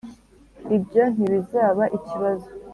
[0.75, 2.49] ibyo ntibizaba ikibazo.